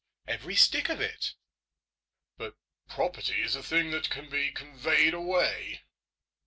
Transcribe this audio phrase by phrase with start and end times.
[0.27, 1.35] "Every stick of it."
[2.35, 2.55] "But
[2.89, 5.83] property is a thing which can be conveyed away."